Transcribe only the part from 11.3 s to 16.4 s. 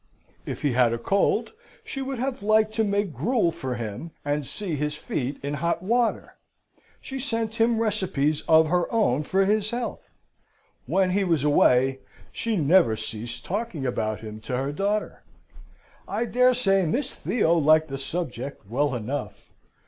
away, she never ceased talking about him to her daughter. I